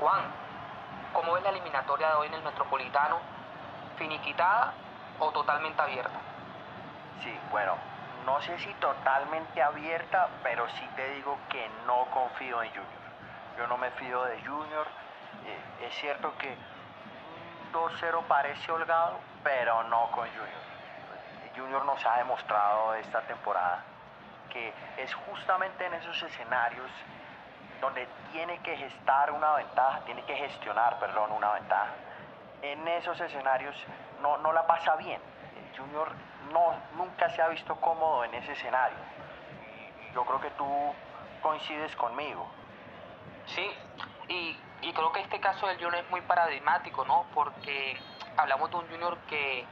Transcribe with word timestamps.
Juan, 0.00 0.22
¿cómo 1.12 1.34
ves 1.34 1.42
la 1.42 1.50
eliminatoria 1.50 2.08
de 2.08 2.14
hoy 2.14 2.28
en 2.28 2.32
el 2.32 2.42
Metropolitano? 2.42 3.18
¿Finiquitada 3.98 4.72
o 5.18 5.30
totalmente 5.30 5.82
abierta? 5.82 6.18
Sí, 7.22 7.38
bueno, 7.50 7.74
no 8.24 8.40
sé 8.40 8.58
si 8.60 8.72
totalmente 8.74 9.62
abierta, 9.62 10.30
pero 10.42 10.66
sí 10.70 10.88
te 10.96 11.06
digo 11.16 11.36
que 11.50 11.68
no 11.86 12.06
confío 12.06 12.62
en 12.62 12.70
Junior. 12.70 13.02
Yo 13.58 13.66
no 13.66 13.76
me 13.76 13.90
fío 13.90 14.24
de 14.24 14.40
Junior. 14.40 14.86
Eh, 15.44 15.86
es 15.86 15.94
cierto 15.96 16.32
que 16.38 16.56
2-0 17.74 18.22
parece 18.26 18.72
holgado, 18.72 19.18
pero 19.44 19.82
no 19.82 20.10
con 20.12 20.26
Junior. 20.28 20.70
Junior 21.54 21.84
nos 21.84 22.02
ha 22.06 22.16
demostrado 22.16 22.94
esta 22.94 23.20
temporada 23.26 23.84
que 24.48 24.72
es 24.96 25.12
justamente 25.12 25.84
en 25.84 25.92
esos 25.92 26.22
escenarios 26.22 26.90
donde 27.80 28.06
tiene 28.32 28.58
que 28.58 28.76
gestar 28.76 29.32
una 29.32 29.54
ventaja, 29.54 30.00
tiene 30.04 30.22
que 30.24 30.34
gestionar, 30.36 30.98
perdón, 30.98 31.32
una 31.32 31.52
ventaja. 31.52 31.92
En 32.62 32.86
esos 32.88 33.18
escenarios 33.20 33.74
no, 34.20 34.36
no 34.38 34.52
la 34.52 34.66
pasa 34.66 34.96
bien. 34.96 35.20
Junior 35.76 36.12
no, 36.52 36.74
nunca 36.96 37.30
se 37.30 37.42
ha 37.42 37.48
visto 37.48 37.74
cómodo 37.76 38.24
en 38.24 38.34
ese 38.34 38.52
escenario. 38.52 38.98
Yo 40.14 40.24
creo 40.24 40.40
que 40.40 40.50
tú 40.50 40.66
coincides 41.42 41.94
conmigo. 41.96 42.46
Sí, 43.46 43.66
y, 44.28 44.58
y 44.82 44.92
creo 44.92 45.12
que 45.12 45.20
este 45.20 45.40
caso 45.40 45.66
del 45.66 45.76
Junior 45.76 45.96
es 46.04 46.10
muy 46.10 46.20
paradigmático, 46.22 47.04
¿no? 47.04 47.26
Porque 47.34 47.98
hablamos 48.36 48.70
de 48.70 48.76
un 48.76 48.88
Junior 48.88 49.16
que, 49.28 49.64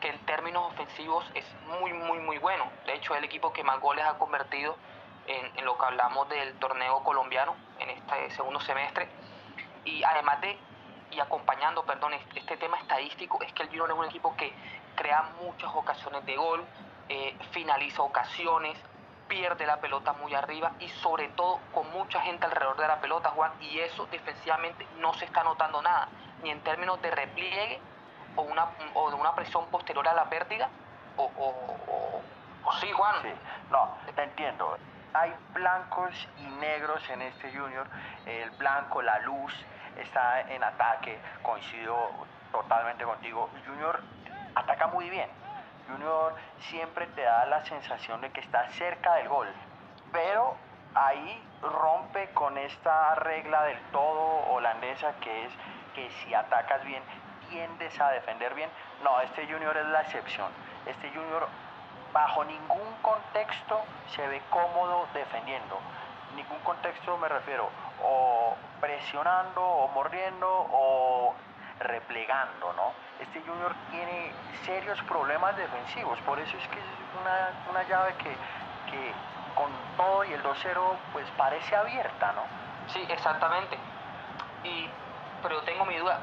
que 0.00 0.08
en 0.08 0.18
términos 0.26 0.72
ofensivos 0.72 1.28
es 1.34 1.44
muy, 1.66 1.92
muy, 1.92 2.18
muy 2.18 2.38
bueno. 2.38 2.64
De 2.86 2.94
hecho, 2.94 3.14
es 3.14 3.18
el 3.18 3.24
equipo 3.24 3.52
que 3.52 3.64
más 3.64 3.80
goles 3.80 4.04
ha 4.04 4.18
convertido 4.18 4.76
en, 5.26 5.58
en 5.58 5.64
lo 5.64 5.76
que 5.78 5.86
hablamos 5.86 6.28
del 6.28 6.54
torneo 6.58 7.02
colombiano 7.02 7.54
en 7.78 7.90
este 7.90 8.30
segundo 8.30 8.60
semestre. 8.60 9.08
Y 9.84 10.02
además 10.04 10.40
de, 10.40 10.58
y 11.10 11.20
acompañando, 11.20 11.84
perdón, 11.84 12.14
este, 12.34 12.56
tema 12.56 12.78
estadístico, 12.78 13.40
es 13.42 13.52
que 13.52 13.62
el 13.64 13.68
Junior 13.68 13.90
es 13.90 13.96
un 13.96 14.04
equipo 14.06 14.36
que 14.36 14.52
crea 14.94 15.22
muchas 15.42 15.70
ocasiones 15.74 16.24
de 16.26 16.36
gol, 16.36 16.64
eh, 17.08 17.36
finaliza 17.52 18.02
ocasiones, 18.02 18.78
pierde 19.28 19.64
la 19.64 19.80
pelota 19.80 20.12
muy 20.14 20.34
arriba 20.34 20.72
y 20.80 20.88
sobre 20.88 21.28
todo 21.28 21.60
con 21.72 21.90
mucha 21.92 22.20
gente 22.20 22.46
alrededor 22.46 22.76
de 22.76 22.88
la 22.88 23.00
pelota, 23.00 23.30
Juan, 23.30 23.52
y 23.60 23.78
eso 23.78 24.06
defensivamente 24.06 24.86
no 24.98 25.14
se 25.14 25.24
está 25.24 25.44
notando 25.44 25.80
nada, 25.82 26.08
ni 26.42 26.50
en 26.50 26.60
términos 26.62 27.00
de 27.00 27.10
repliegue 27.10 27.80
o, 28.36 28.42
una, 28.42 28.66
o 28.94 29.08
de 29.10 29.16
una 29.16 29.34
presión 29.34 29.66
posterior 29.66 30.06
a 30.08 30.14
la 30.14 30.24
pérdida, 30.28 30.68
o, 31.16 31.24
o, 31.36 32.72
sí, 32.80 32.90
Juan. 32.92 33.14
Sí, 33.22 33.28
no, 33.70 33.96
entiendo. 34.16 34.76
Hay 35.12 35.34
blancos 35.52 36.28
y 36.38 36.46
negros 36.60 37.08
en 37.10 37.22
este 37.22 37.50
junior. 37.50 37.86
El 38.26 38.50
blanco, 38.50 39.02
la 39.02 39.18
luz, 39.20 39.52
está 39.96 40.42
en 40.42 40.62
ataque. 40.62 41.18
Coincido 41.42 42.10
totalmente 42.52 43.04
contigo. 43.04 43.50
Junior 43.66 44.00
ataca 44.54 44.86
muy 44.86 45.10
bien. 45.10 45.28
Junior 45.88 46.34
siempre 46.60 47.06
te 47.08 47.22
da 47.22 47.46
la 47.46 47.64
sensación 47.64 48.20
de 48.20 48.30
que 48.30 48.40
está 48.40 48.70
cerca 48.70 49.14
del 49.14 49.28
gol. 49.28 49.48
Pero 50.12 50.56
ahí 50.94 51.42
rompe 51.62 52.30
con 52.30 52.56
esta 52.58 53.14
regla 53.16 53.64
del 53.64 53.78
todo 53.92 54.52
holandesa 54.52 55.12
que 55.20 55.46
es 55.46 55.52
que 55.94 56.10
si 56.10 56.34
atacas 56.34 56.84
bien 56.84 57.02
tiendes 57.48 58.00
a 58.00 58.10
defender 58.10 58.54
bien. 58.54 58.70
No, 59.02 59.20
este 59.20 59.46
Junior 59.46 59.76
es 59.76 59.86
la 59.86 60.02
excepción. 60.02 60.50
Este 60.86 61.10
Junior 61.10 61.48
bajo 62.12 62.44
ningún 62.44 62.94
contexto 63.02 63.82
se 64.14 64.26
ve 64.26 64.42
cómodo 64.50 65.06
defendiendo. 65.14 65.78
Ningún 66.34 66.58
contexto 66.60 67.16
me 67.18 67.28
refiero 67.28 67.68
o 68.02 68.54
presionando 68.80 69.62
o 69.62 69.88
mordiendo 69.88 70.48
o 70.48 71.34
replegando, 71.80 72.72
¿no? 72.74 72.92
Este 73.20 73.40
Junior 73.40 73.74
tiene 73.90 74.32
serios 74.64 75.00
problemas 75.02 75.56
defensivos, 75.56 76.18
por 76.20 76.38
eso 76.38 76.56
es 76.56 76.68
que 76.68 76.78
es 76.78 76.84
una, 77.20 77.50
una 77.70 77.82
llave 77.88 78.14
que, 78.14 78.30
que 78.90 79.12
con 79.54 79.70
todo 79.96 80.24
y 80.24 80.32
el 80.32 80.42
2-0 80.42 80.78
pues 81.12 81.26
parece 81.36 81.74
abierta, 81.76 82.32
¿no? 82.32 82.42
Sí, 82.92 83.04
exactamente. 83.08 83.78
Y, 84.64 84.88
pero 85.42 85.56
yo 85.56 85.62
tengo 85.62 85.84
mi 85.84 85.96
duda, 85.96 86.20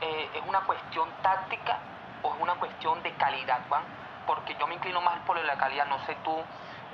eh, 0.00 0.30
¿es 0.34 0.42
una 0.46 0.60
cuestión 0.60 1.08
táctica 1.22 1.78
o 2.22 2.34
es 2.34 2.40
una 2.40 2.54
cuestión 2.54 3.02
de 3.02 3.12
calidad, 3.14 3.60
Juan? 3.68 3.82
Porque 4.26 4.54
yo 4.56 4.66
me 4.66 4.74
inclino 4.74 5.00
más 5.00 5.18
por 5.20 5.36
la 5.38 5.56
calidad, 5.56 5.86
no 5.86 5.98
sé 6.06 6.16
tú 6.24 6.36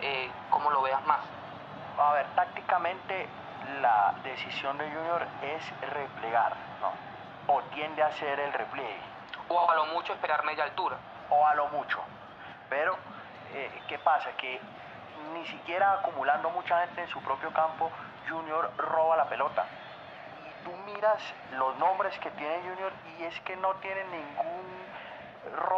eh, 0.01 0.31
cómo 0.51 0.71
lo 0.71 0.83
veas 0.83 1.05
más. 1.07 1.21
A 1.99 2.13
ver, 2.13 2.27
tácticamente 2.35 3.29
la 3.81 4.15
decisión 4.23 4.77
de 4.79 4.91
Junior 4.91 5.27
es 5.43 5.91
replegar, 5.93 6.55
¿no? 6.81 7.55
O 7.55 7.63
tiende 7.75 8.03
a 8.03 8.07
hacer 8.07 8.41
el 8.41 8.53
repliegue. 8.53 9.01
O 9.49 9.71
a 9.71 9.75
lo 9.75 9.87
mucho 9.87 10.13
esperar 10.13 10.45
media 10.45 10.65
altura. 10.65 10.97
O 11.31 11.47
a 11.47 11.55
lo 11.55 11.69
mucho. 11.69 12.01
Pero, 12.69 12.97
eh, 13.53 13.83
¿qué 13.89 13.99
pasa? 13.99 14.33
Que 14.37 14.61
ni 15.35 15.47
siquiera 15.47 15.93
acumulando 15.93 16.51
mucha 16.51 16.81
gente 16.87 17.03
en 17.03 17.09
su 17.09 17.21
propio 17.23 17.53
campo, 17.53 17.91
Junior 18.29 18.73
roba 18.77 19.17
la 19.17 19.29
pelota. 19.29 19.67
Y 20.47 20.65
tú 20.65 20.73
miras 20.85 21.23
los 21.53 21.77
nombres 21.77 22.19
que 22.19 22.31
tiene 22.33 22.61
Junior 22.61 22.93
y 23.19 23.25
es 23.25 23.41
que 23.41 23.57
no 23.57 23.75
tiene 23.75 24.05
ningún 24.05 24.82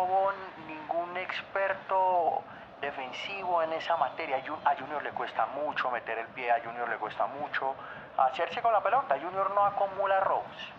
robón, 0.04 0.34
ningún 0.68 1.16
experto 1.16 2.42
defensivo 2.80 3.62
en 3.62 3.72
esa 3.72 3.96
materia. 3.96 4.36
A 4.64 4.76
Junior 4.76 5.02
le 5.02 5.10
cuesta 5.10 5.46
mucho 5.46 5.90
meter 5.90 6.18
el 6.18 6.26
pie, 6.28 6.50
a 6.50 6.60
Junior 6.62 6.88
le 6.88 6.96
cuesta 6.96 7.26
mucho 7.26 7.74
hacerse 8.18 8.60
con 8.60 8.72
la 8.72 8.82
pelota. 8.82 9.16
Junior 9.20 9.50
no 9.54 9.64
acumula 9.64 10.20
robos. 10.20 10.72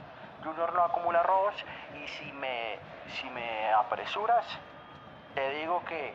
Junior 0.44 0.74
no 0.74 0.84
acumula 0.84 1.24
robos 1.24 1.56
y 1.96 2.08
si 2.08 2.32
me, 2.34 2.78
si 3.08 3.28
me 3.32 3.74
apresuras, 3.74 4.46
te 5.34 5.50
digo 5.56 5.84
que 5.86 6.14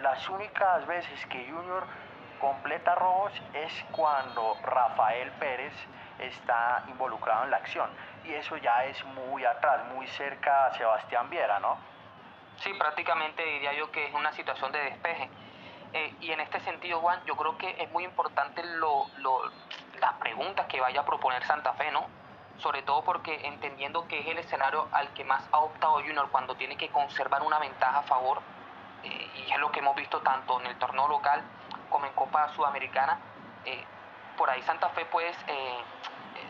las 0.00 0.28
únicas 0.28 0.86
veces 0.86 1.26
que 1.26 1.50
Junior 1.50 1.84
completa 2.40 2.94
robos 2.94 3.32
es 3.54 3.72
cuando 3.90 4.56
Rafael 4.62 5.30
Pérez 5.32 5.74
está 6.20 6.84
involucrado 6.86 7.44
en 7.44 7.50
la 7.50 7.56
acción. 7.56 7.90
Y 8.24 8.34
eso 8.34 8.56
ya 8.58 8.84
es 8.84 9.04
muy 9.04 9.44
atrás, 9.44 9.80
muy 9.94 10.06
cerca 10.06 10.66
a 10.66 10.74
Sebastián 10.74 11.28
Viera, 11.28 11.58
¿no? 11.58 11.91
Sí, 12.62 12.72
prácticamente 12.74 13.44
diría 13.44 13.72
yo 13.72 13.90
que 13.90 14.06
es 14.06 14.14
una 14.14 14.32
situación 14.32 14.70
de 14.70 14.78
despeje. 14.78 15.28
Eh, 15.94 16.14
y 16.20 16.30
en 16.30 16.40
este 16.40 16.60
sentido, 16.60 17.00
Juan, 17.00 17.20
yo 17.26 17.36
creo 17.36 17.58
que 17.58 17.74
es 17.82 17.90
muy 17.90 18.04
importante 18.04 18.62
lo, 18.62 19.06
lo, 19.18 19.50
las 20.00 20.12
preguntas 20.14 20.66
que 20.66 20.80
vaya 20.80 21.00
a 21.00 21.04
proponer 21.04 21.44
Santa 21.44 21.72
Fe, 21.74 21.90
¿no? 21.90 22.06
Sobre 22.58 22.82
todo 22.82 23.02
porque 23.02 23.46
entendiendo 23.46 24.06
que 24.06 24.20
es 24.20 24.26
el 24.28 24.38
escenario 24.38 24.86
al 24.92 25.12
que 25.12 25.24
más 25.24 25.48
ha 25.50 25.58
optado 25.58 25.94
Junior 25.94 26.28
cuando 26.30 26.54
tiene 26.54 26.76
que 26.76 26.88
conservar 26.88 27.42
una 27.42 27.58
ventaja 27.58 27.98
a 27.98 28.02
favor, 28.02 28.40
eh, 29.02 29.30
y 29.34 29.52
es 29.52 29.58
lo 29.58 29.72
que 29.72 29.80
hemos 29.80 29.96
visto 29.96 30.20
tanto 30.20 30.60
en 30.60 30.66
el 30.66 30.78
torneo 30.78 31.08
local 31.08 31.42
como 31.90 32.06
en 32.06 32.12
Copa 32.12 32.48
Sudamericana, 32.54 33.18
eh, 33.64 33.84
por 34.36 34.48
ahí 34.48 34.62
Santa 34.62 34.88
Fe 34.90 35.04
puede 35.06 35.32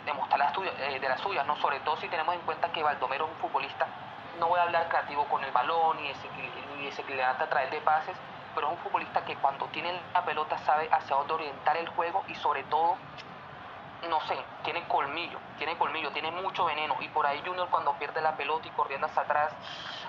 demostrar 0.04 0.38
las 0.38 0.54
de 0.54 1.08
las 1.08 1.20
suyas, 1.20 1.46
¿no? 1.46 1.56
Sobre 1.56 1.80
todo 1.80 1.96
si 1.96 2.08
tenemos 2.08 2.34
en 2.34 2.42
cuenta 2.42 2.70
que 2.70 2.82
Baldomero 2.82 3.24
es 3.24 3.30
un 3.32 3.36
futbolista 3.38 3.86
no 4.38 4.48
voy 4.48 4.58
a 4.58 4.62
hablar 4.62 4.88
creativo 4.88 5.24
con 5.26 5.42
el 5.44 5.50
balón 5.52 5.96
ni 5.98 6.84
desequilibrante 6.84 7.44
a 7.44 7.48
través 7.48 7.70
de 7.70 7.80
pases, 7.80 8.16
pero 8.54 8.68
es 8.68 8.72
un 8.72 8.78
futbolista 8.78 9.24
que 9.24 9.36
cuando 9.36 9.66
tiene 9.66 9.98
la 10.12 10.24
pelota 10.24 10.58
sabe 10.58 10.88
hacia 10.92 11.16
dónde 11.16 11.34
orientar 11.34 11.76
el 11.76 11.88
juego 11.90 12.22
y 12.28 12.34
sobre 12.34 12.62
todo, 12.64 12.96
no 14.08 14.20
sé, 14.22 14.36
tiene 14.64 14.86
colmillo, 14.88 15.38
tiene 15.58 15.76
colmillo, 15.78 16.10
tiene 16.10 16.30
mucho 16.30 16.64
veneno 16.64 16.96
y 17.00 17.08
por 17.08 17.26
ahí 17.26 17.42
Junior 17.44 17.68
cuando 17.70 17.92
pierde 17.94 18.20
la 18.20 18.36
pelota 18.36 18.68
y 18.68 18.70
corriendo 18.70 19.06
hacia 19.06 19.22
atrás 19.22 19.52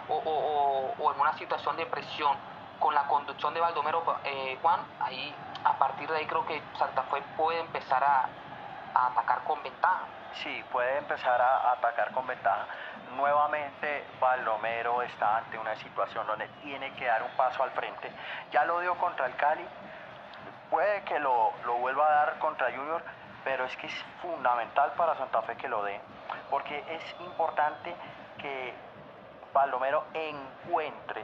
o 0.09 1.11
en 1.13 1.19
una 1.21 1.33
situación 1.37 1.77
de 1.77 1.85
presión 1.85 2.35
con 2.83 2.93
la 2.93 3.07
conducción 3.07 3.53
de 3.53 3.61
Baldomero 3.61 4.03
eh, 4.25 4.57
Juan, 4.61 4.81
ahí 4.99 5.33
a 5.63 5.79
partir 5.79 6.09
de 6.09 6.17
ahí 6.17 6.25
creo 6.25 6.45
que 6.45 6.61
Santa 6.77 7.03
Fe 7.03 7.23
puede 7.37 7.61
empezar 7.61 8.03
a, 8.03 8.27
a 8.93 9.07
atacar 9.07 9.41
con 9.45 9.63
ventaja. 9.63 10.03
Sí, 10.41 10.63
puede 10.71 10.97
empezar 10.97 11.39
a 11.39 11.73
atacar 11.73 12.11
con 12.11 12.25
ventaja. 12.25 12.65
Nuevamente 13.15 14.03
Baldomero 14.19 15.03
está 15.03 15.37
ante 15.37 15.59
una 15.59 15.75
situación 15.75 16.25
donde 16.25 16.47
tiene 16.63 16.91
que 16.95 17.05
dar 17.05 17.21
un 17.21 17.29
paso 17.37 17.61
al 17.61 17.69
frente. 17.71 18.11
Ya 18.51 18.65
lo 18.65 18.79
dio 18.79 18.95
contra 18.97 19.27
el 19.27 19.35
Cali, 19.35 19.65
puede 20.71 21.03
que 21.03 21.19
lo, 21.19 21.53
lo 21.65 21.75
vuelva 21.75 22.07
a 22.07 22.15
dar 22.25 22.39
contra 22.39 22.71
Junior, 22.71 23.03
pero 23.43 23.65
es 23.65 23.77
que 23.77 23.85
es 23.85 24.05
fundamental 24.23 24.93
para 24.93 25.15
Santa 25.15 25.43
Fe 25.43 25.55
que 25.55 25.67
lo 25.67 25.83
dé, 25.83 26.01
porque 26.49 26.83
es 26.89 27.15
importante 27.19 27.95
que 28.39 28.73
Baldomero 29.53 30.05
encuentre 30.15 31.23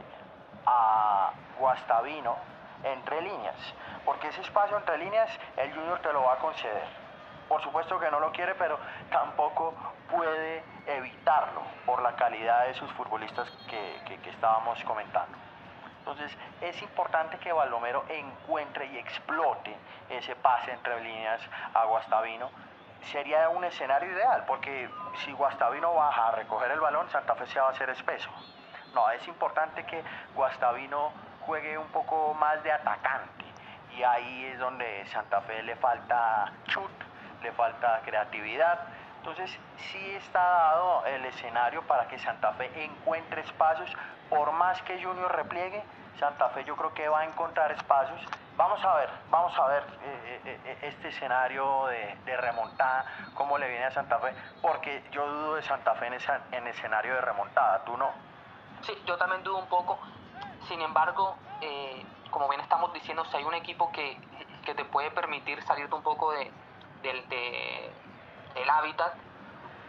a 0.67 1.31
Guastavino 1.57 2.37
entre 2.83 3.21
líneas, 3.21 3.57
porque 4.05 4.27
ese 4.27 4.41
espacio 4.41 4.77
entre 4.77 4.99
líneas 4.99 5.31
el 5.57 5.73
Junior 5.73 5.99
te 5.99 6.13
lo 6.13 6.23
va 6.23 6.33
a 6.33 6.37
conceder 6.37 6.98
por 7.49 7.61
supuesto 7.63 7.99
que 7.99 8.09
no 8.11 8.19
lo 8.19 8.31
quiere, 8.31 8.55
pero 8.55 8.79
tampoco 9.11 9.73
puede 10.09 10.63
evitarlo 10.85 11.61
por 11.85 12.01
la 12.01 12.15
calidad 12.15 12.67
de 12.67 12.75
sus 12.75 12.89
futbolistas 12.93 13.49
que, 13.67 14.19
que, 14.21 14.29
estábamos 14.29 14.81
comentando. 14.83 15.37
Entonces 15.99 16.31
es 16.61 16.81
importante 16.81 17.37
que 17.39 17.51
Baldomero 17.51 18.05
encuentre 18.07 18.85
y 18.85 18.97
explote 18.97 19.75
ese 20.09 20.35
pase 20.35 20.71
entre 20.71 21.01
líneas 21.01 21.41
a 21.73 21.83
Guastavino 21.85 22.49
sería 23.11 23.49
un 23.49 23.63
escenario 23.63 24.11
ideal, 24.11 24.43
porque 24.45 24.89
si 25.23 25.31
Guastavino 25.31 25.93
baja 25.93 26.29
a 26.29 26.31
recoger 26.31 26.71
el 26.71 26.79
balón, 26.79 27.09
Santa 27.09 27.35
Fe 27.35 27.47
se 27.47 27.59
va 27.59 27.67
a 27.67 27.71
hacer 27.71 27.89
espeso. 27.89 28.29
No, 28.93 29.09
es 29.11 29.27
importante 29.27 29.85
que 29.85 30.03
Guastavino 30.35 31.11
juegue 31.45 31.77
un 31.77 31.87
poco 31.87 32.33
más 32.33 32.61
de 32.63 32.71
atacante. 32.71 33.45
Y 33.95 34.03
ahí 34.03 34.45
es 34.45 34.59
donde 34.59 35.05
Santa 35.07 35.41
Fe 35.41 35.63
le 35.63 35.75
falta 35.75 36.51
chut, 36.65 36.91
le 37.41 37.51
falta 37.53 38.01
creatividad. 38.05 38.79
Entonces 39.17 39.51
sí 39.77 40.11
está 40.15 40.39
dado 40.39 41.05
el 41.05 41.25
escenario 41.25 41.81
para 41.83 42.07
que 42.07 42.17
Santa 42.19 42.53
Fe 42.53 42.71
encuentre 42.83 43.41
espacios, 43.41 43.91
por 44.29 44.51
más 44.53 44.81
que 44.83 45.03
Junior 45.03 45.35
repliegue, 45.35 45.83
Santa 46.19 46.49
Fe 46.49 46.63
yo 46.65 46.75
creo 46.75 46.93
que 46.93 47.07
va 47.07 47.21
a 47.21 47.25
encontrar 47.25 47.71
espacios. 47.71 48.21
Vamos 48.57 48.83
a 48.83 48.95
ver, 48.95 49.09
vamos 49.29 49.57
a 49.57 49.67
ver 49.67 49.83
eh, 50.03 50.41
eh, 50.45 50.59
eh, 50.65 50.77
este 50.81 51.07
escenario 51.07 51.87
de, 51.87 52.37
remontada, 52.37 53.05
cómo 53.33 53.57
le 53.57 53.69
viene 53.69 53.85
a 53.85 53.91
Santa 53.91 54.19
Fe, 54.19 54.33
porque 54.61 55.03
yo 55.11 55.25
dudo 55.25 55.55
de 55.55 55.63
Santa 55.63 55.95
Fe 55.95 56.07
en, 56.07 56.13
esa, 56.15 56.41
en 56.51 56.67
escenario 56.67 57.13
de 57.15 57.21
remontada, 57.21 57.83
¿tú 57.85 57.95
no? 57.95 58.11
Sí, 58.81 58.93
yo 59.05 59.17
también 59.17 59.43
dudo 59.43 59.57
un 59.57 59.67
poco. 59.67 59.97
Sin 60.67 60.81
embargo, 60.81 61.37
como 62.31 62.49
bien 62.49 62.61
estamos 62.61 62.93
diciendo, 62.93 63.23
si 63.25 63.37
hay 63.37 63.43
un 63.43 63.53
equipo 63.53 63.91
que, 63.91 64.17
te 64.69 64.85
puede 64.85 65.09
permitir 65.09 65.63
salirte 65.63 65.95
un 65.95 66.03
poco 66.03 66.31
de, 66.31 66.51
del 67.01 68.69
hábitat, 68.69 69.13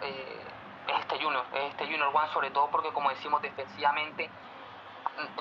es 0.03 1.01
este 1.01 1.23
Junior, 1.23 1.45
es 1.55 1.71
este 1.71 1.85
Junior 1.85 2.11
One, 2.15 2.29
sobre 2.33 2.51
todo 2.51 2.69
porque 2.71 2.93
como 2.93 3.11
decimos 3.11 3.43
defensivamente 3.43 4.31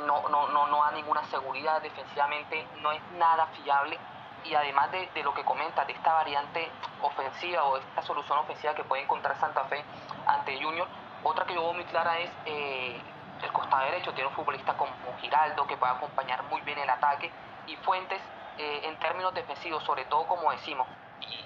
no, 0.06 0.28
no, 0.30 0.48
no, 0.50 0.68
no 0.68 0.84
da 0.84 0.92
ninguna 0.92 1.24
seguridad 1.26 1.82
defensivamente, 1.82 2.68
no 2.82 2.92
es 2.92 3.02
nada 3.14 3.48
fiable. 3.48 3.98
Y 4.46 4.54
además 4.54 4.90
de, 4.92 5.10
lo 5.24 5.34
que 5.34 5.44
comenta, 5.44 5.84
de 5.86 5.94
esta 5.94 6.14
variante 6.14 6.70
ofensiva 7.02 7.64
o 7.66 7.78
esta 7.78 8.02
solución 8.02 8.40
ofensiva 8.40 8.74
que 8.74 8.84
puede 8.84 9.04
encontrar 9.04 9.38
Santa 9.38 9.66
Fe 9.66 9.84
ante 10.26 10.62
Junior, 10.62 10.88
otra 11.24 11.46
que 11.46 11.54
yo 11.54 11.62
veo 11.62 11.74
muy 11.74 11.84
clara 11.86 12.18
es 12.20 12.32
eh, 12.46 13.02
el 13.42 13.52
costado 13.52 13.84
derecho, 13.84 14.14
tiene 14.14 14.30
un 14.30 14.36
futbolista 14.36 14.78
como 14.78 14.92
Giraldo 15.20 15.68
que 15.68 15.76
puede 15.76 15.92
acompañar 15.92 16.44
muy 16.44 16.62
bien 16.62 16.78
el 16.80 16.90
ataque. 16.90 17.30
Y 17.68 17.76
Fuentes 17.78 18.22
eh, 18.58 18.82
en 18.86 18.98
términos 19.00 19.34
defensivos, 19.34 19.84
sobre 19.84 20.06
todo 20.06 20.26
como 20.26 20.52
decimos, 20.52 20.88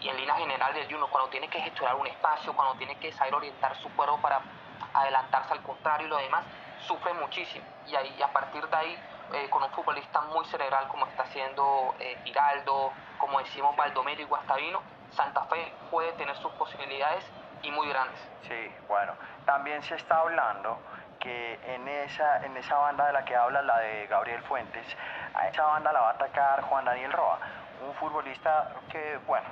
y, 0.01 0.07
en 0.07 0.17
línea 0.17 0.35
general 0.35 0.73
del 0.73 0.85
Junior, 0.85 1.09
cuando 1.09 1.29
tiene 1.29 1.47
que 1.47 1.59
gestionar 1.61 1.95
un 1.95 2.07
espacio, 2.07 2.53
cuando 2.53 2.75
tiene 2.75 2.95
que 2.97 3.11
saber 3.11 3.33
orientar 3.35 3.75
su 3.77 3.89
cuerpo 3.95 4.17
para 4.21 4.41
adelantarse 4.93 5.53
al 5.53 5.61
contrario 5.61 6.07
y 6.07 6.09
lo 6.09 6.17
demás, 6.17 6.43
sufre 6.79 7.13
muchísimo. 7.13 7.65
Y, 7.87 7.95
ahí, 7.95 8.21
a 8.21 8.31
partir 8.31 8.67
de 8.67 8.75
ahí, 8.75 8.97
eh, 9.33 9.49
con 9.49 9.63
un 9.63 9.69
futbolista 9.71 10.21
muy 10.21 10.45
cerebral 10.45 10.87
como 10.89 11.05
está 11.07 11.23
haciendo 11.23 11.95
eh, 11.99 12.17
Giraldo, 12.23 12.91
como 13.17 13.39
decimos 13.39 13.75
Baldomero 13.75 14.21
y 14.21 14.25
Guastavino, 14.25 14.81
Santa 15.11 15.45
Fe 15.45 15.73
puede 15.89 16.11
tener 16.13 16.35
sus 16.37 16.51
posibilidades 16.53 17.25
y 17.61 17.71
muy 17.71 17.87
grandes. 17.87 18.19
Sí, 18.47 18.75
bueno, 18.87 19.13
también 19.45 19.81
se 19.83 19.95
está 19.95 20.19
hablando 20.19 20.77
que 21.19 21.59
en 21.73 21.87
esa, 21.87 22.45
en 22.45 22.57
esa 22.57 22.75
banda 22.77 23.07
de 23.07 23.13
la 23.13 23.23
que 23.23 23.35
habla, 23.35 23.61
la 23.61 23.79
de 23.79 24.07
Gabriel 24.07 24.43
Fuentes, 24.43 24.85
a 25.33 25.47
esa 25.47 25.63
banda 25.63 25.93
la 25.93 26.01
va 26.01 26.09
a 26.09 26.13
atacar 26.13 26.61
Juan 26.63 26.83
Daniel 26.83 27.13
Roa, 27.13 27.39
un 27.87 27.93
futbolista 27.95 28.73
que, 28.89 29.17
bueno, 29.25 29.47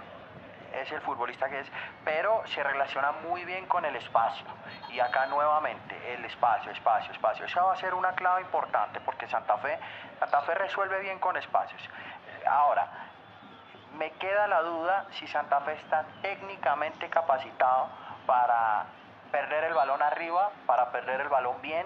es 0.73 0.91
el 0.91 1.01
futbolista 1.01 1.50
que 1.50 1.59
es, 1.59 1.68
pero 2.03 2.41
se 2.47 2.63
relaciona 2.63 3.12
muy 3.12 3.45
bien 3.45 3.65
con 3.68 3.85
el 3.85 3.95
espacio. 3.95 4.45
Y 4.89 5.00
acá 5.00 5.25
nuevamente, 5.27 6.13
el 6.13 6.23
espacio, 6.25 6.71
espacio, 6.71 7.12
espacio. 7.12 7.45
Esa 7.45 7.63
va 7.63 7.73
a 7.73 7.77
ser 7.77 7.94
una 7.94 8.13
clave 8.13 8.41
importante 8.41 9.00
porque 9.01 9.27
Santa 9.27 9.57
Fe, 9.57 9.79
Santa 10.19 10.41
Fe 10.41 10.56
resuelve 10.56 11.00
bien 11.01 11.19
con 11.19 11.38
espacios. 11.38 11.81
Ahora, 12.47 12.88
me 13.97 14.12
queda 14.12 14.47
la 14.47 14.62
duda 14.62 15.06
si 15.12 15.27
Santa 15.27 15.62
Fe 15.62 15.73
está 15.73 16.06
técnicamente 16.21 17.09
capacitado 17.09 17.89
para 18.25 18.85
perder 19.31 19.65
el 19.65 19.73
balón 19.73 20.01
arriba, 20.01 20.51
para 20.65 20.91
perder 20.91 21.21
el 21.21 21.29
balón 21.29 21.62
bien, 21.62 21.85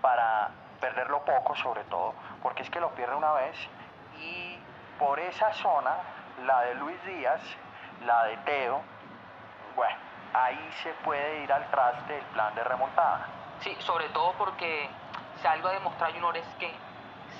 para 0.00 0.50
perderlo 0.80 1.24
poco 1.24 1.54
sobre 1.56 1.84
todo, 1.84 2.14
porque 2.42 2.62
es 2.62 2.70
que 2.70 2.80
lo 2.80 2.90
pierde 2.90 3.14
una 3.14 3.32
vez 3.32 3.56
y 4.20 4.58
por 4.98 5.18
esa 5.18 5.52
zona, 5.54 5.94
la 6.44 6.62
de 6.62 6.74
Luis 6.74 7.02
Díaz, 7.04 7.40
la 8.04 8.24
de 8.24 8.36
Teo, 8.38 8.82
bueno, 9.74 9.96
ahí 10.34 10.70
se 10.82 10.92
puede 11.04 11.42
ir 11.42 11.52
al 11.52 11.68
traste 11.70 12.12
del 12.12 12.24
plan 12.26 12.54
de 12.54 12.64
remontada. 12.64 13.26
Sí, 13.60 13.76
sobre 13.80 14.08
todo 14.10 14.32
porque 14.32 14.88
si 15.40 15.46
algo 15.46 15.68
a 15.68 15.72
demostrar 15.72 16.12
Junior 16.12 16.36
es 16.36 16.46
que 16.58 16.74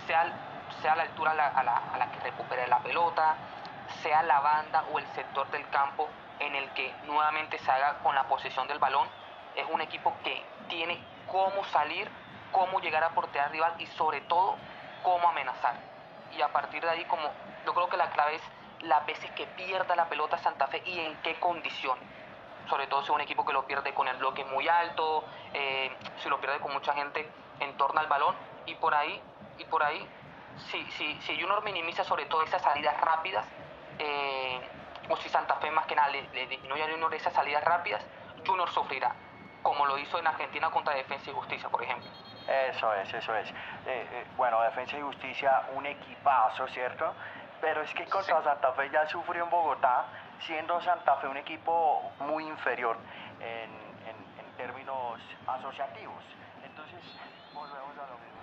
sea, 0.06 0.26
sea 0.81 0.97
la 0.97 1.03
altura 1.03 1.32
a 1.32 1.35
la, 1.35 1.47
a, 1.49 1.62
la, 1.62 1.82
a 1.94 1.99
la 1.99 2.11
que 2.11 2.20
recupere 2.20 2.67
la 2.67 2.79
pelota, 2.79 3.37
sea 4.03 4.23
la 4.23 4.41
banda 4.41 4.85
o 4.93 4.99
el 4.99 5.06
sector 5.08 5.49
del 5.50 5.69
campo 5.70 6.08
en 6.38 6.55
el 6.55 6.69
que 6.70 6.94
nuevamente 7.05 7.58
se 7.58 7.70
haga 7.70 7.99
con 8.03 8.14
la 8.14 8.25
posesión 8.25 8.67
del 8.69 8.79
balón, 8.79 9.08
es 9.55 9.67
un 9.70 9.81
equipo 9.81 10.14
que 10.23 10.44
tiene 10.69 11.03
cómo 11.31 11.64
salir, 11.64 12.11
cómo 12.53 12.81
llegar 12.81 13.03
a 13.05 13.11
portear 13.11 13.50
rival 13.50 13.75
y 13.79 13.87
sobre 13.87 14.20
todo 14.23 14.56
cómo 15.03 15.29
amenazar. 15.29 15.75
Y 16.37 16.43
a 16.43 16.49
partir 16.49 16.82
de 16.82 16.91
ahí, 16.91 17.05
como 17.05 17.31
yo 17.64 17.73
creo 17.73 17.88
que 17.88 17.97
la 17.97 18.11
clave 18.11 18.35
es 18.35 18.43
las 18.82 19.05
veces 19.06 19.31
que 19.32 19.46
pierda 19.46 19.96
la 19.96 20.08
pelota 20.08 20.38
Santa 20.38 20.67
Fe 20.67 20.82
y 20.84 20.99
en 21.00 21.17
qué 21.23 21.34
condiciones. 21.40 22.05
Sobre 22.69 22.87
todo 22.88 23.00
si 23.00 23.06
es 23.06 23.14
un 23.14 23.20
equipo 23.20 23.44
que 23.44 23.52
lo 23.52 23.67
pierde 23.67 23.94
con 23.94 24.08
el 24.08 24.17
bloque 24.17 24.44
muy 24.44 24.69
alto, 24.69 25.25
eh, 25.55 25.93
si 26.19 26.28
lo 26.28 26.40
pierde 26.40 26.58
con 26.61 26.73
mucha 26.73 26.93
gente 26.94 27.28
en 27.61 27.76
torno 27.76 28.00
al 28.00 28.06
balón 28.06 28.34
y 28.67 28.75
por 28.75 28.94
ahí, 28.94 29.20
y 29.58 29.64
por 29.64 29.82
ahí, 29.82 30.06
si, 30.70 30.84
si, 30.93 31.20
si 31.23 31.40
Junior 31.40 31.62
minimiza 31.62 32.05
sobre 32.05 32.26
todo 32.26 32.43
esas 32.43 32.62
salidas 32.62 33.00
rápidas, 33.00 33.46
eh, 33.99 34.61
o 35.08 35.17
si 35.17 35.29
Santa 35.29 35.55
Fe 35.56 35.70
más 35.70 35.87
que 35.87 35.94
nada 35.94 36.08
le, 36.08 36.46
disminuye 36.46 36.82
a 36.82 36.90
Junior 36.90 37.14
esas 37.14 37.32
salidas 37.32 37.62
rápidas, 37.64 38.05
Junior 38.44 38.69
sufrirá, 38.70 39.14
como 39.62 39.87
lo 39.87 39.96
hizo 39.99 40.19
en 40.19 40.26
Argentina 40.26 40.70
contra 40.70 40.94
Defensa 40.94 41.31
y 41.31 41.34
Justicia, 41.34 41.69
por 41.69 41.82
ejemplo. 41.82 42.11
Eso 42.49 42.93
es, 42.94 43.12
eso 43.12 43.34
es. 43.34 43.52
Eh, 43.87 44.25
bueno, 44.37 44.61
Defensa 44.62 44.99
y 44.99 45.02
Justicia, 45.02 45.69
un 45.75 45.87
equipazo, 45.87 46.67
¿cierto? 46.69 47.12
Pero 47.61 47.82
es 47.82 47.93
que 47.94 48.05
contra 48.06 48.43
Santa 48.43 48.73
Fe 48.73 48.91
ya 48.91 49.06
sufrió 49.08 49.44
en 49.44 49.50
Bogotá, 49.50 50.06
siendo 50.41 50.81
Santa 50.82 51.17
Fe 51.17 51.29
un 51.29 51.37
equipo 51.37 52.12
muy 52.20 52.47
inferior 52.47 52.97
en, 53.41 53.87
términos 54.56 55.20
asociativos. 55.47 56.25
Entonces, 56.64 56.99
volvemos 57.53 57.93
a 57.99 58.06
lo 58.06 58.17
mismo. 58.17 58.41